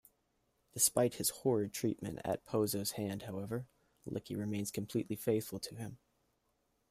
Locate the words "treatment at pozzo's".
1.73-2.93